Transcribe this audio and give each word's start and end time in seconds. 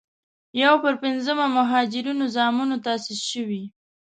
یو 0.63 0.73
پر 0.83 0.93
پينځمه 1.03 1.45
مهاجرینو 1.57 2.25
زامنو 2.35 2.75
تاسیس 2.85 3.21
شوې. 3.31 3.63